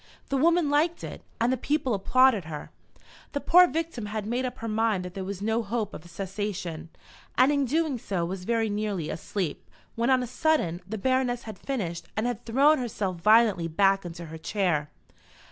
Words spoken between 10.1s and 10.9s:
a sudden,